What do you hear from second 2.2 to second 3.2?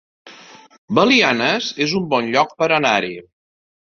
lloc per anar-hi